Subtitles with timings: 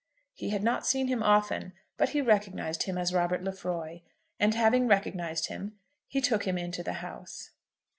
[0.33, 4.01] He had not seen him often, but he recognised him as Robert Lefroy,
[4.39, 5.77] and having recognised him
[6.07, 7.51] he took him into the house.